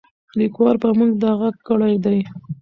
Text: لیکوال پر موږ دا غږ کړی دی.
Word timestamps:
لیکوال 0.39 0.75
پر 0.81 0.91
موږ 0.97 1.11
دا 1.23 1.31
غږ 1.41 1.55
کړی 1.67 1.95
دی. 2.05 2.19